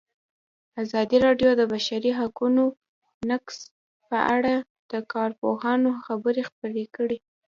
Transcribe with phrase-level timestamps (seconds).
[0.83, 2.63] ازادي راډیو د د بشري حقونو
[3.29, 3.57] نقض
[4.09, 4.55] په اړه
[4.91, 7.17] د کارپوهانو خبرې خپرې کړي.